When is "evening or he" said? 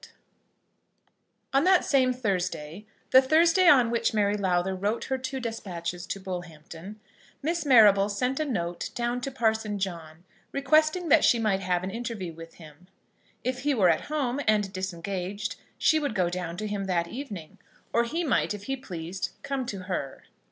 17.07-18.23